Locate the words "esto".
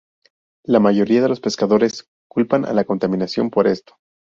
3.67-3.97